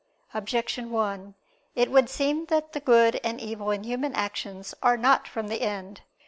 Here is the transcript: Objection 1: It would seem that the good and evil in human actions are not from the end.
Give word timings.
Objection 0.33 0.89
1: 0.89 1.35
It 1.75 1.91
would 1.91 2.09
seem 2.09 2.47
that 2.47 2.73
the 2.73 2.79
good 2.79 3.19
and 3.23 3.39
evil 3.39 3.69
in 3.69 3.83
human 3.83 4.15
actions 4.15 4.73
are 4.81 4.97
not 4.97 5.27
from 5.27 5.47
the 5.47 5.61
end. 5.61 6.01